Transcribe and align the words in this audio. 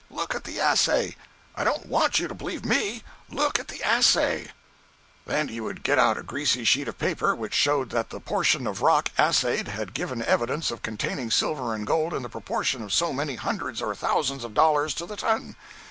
Look 0.09 0.33
at 0.33 0.45
the 0.45 0.59
assay! 0.59 1.15
I 1.55 1.63
don't 1.63 1.85
want 1.85 2.17
you 2.17 2.27
to 2.27 2.33
believe 2.33 2.65
me—look 2.65 3.59
at 3.59 3.67
the 3.67 3.83
assay!" 3.83 4.45
216.jpg 5.27 5.27
(63K) 5.27 5.27
Then 5.27 5.47
he 5.49 5.61
would 5.61 5.83
get 5.83 5.99
out 5.99 6.17
a 6.17 6.23
greasy 6.23 6.63
sheet 6.63 6.87
of 6.87 6.97
paper 6.97 7.35
which 7.35 7.53
showed 7.53 7.91
that 7.91 8.09
the 8.09 8.19
portion 8.19 8.65
of 8.65 8.81
rock 8.81 9.11
assayed 9.19 9.67
had 9.67 9.93
given 9.93 10.23
evidence 10.23 10.71
of 10.71 10.81
containing 10.81 11.29
silver 11.29 11.75
and 11.75 11.85
gold 11.85 12.15
in 12.15 12.23
the 12.23 12.29
proportion 12.29 12.81
of 12.81 12.91
so 12.91 13.13
many 13.13 13.35
hundreds 13.35 13.79
or 13.79 13.93
thousands 13.93 14.43
of 14.43 14.55
dollars 14.55 14.95
to 14.95 15.05
the 15.05 15.17
ton. 15.17 15.55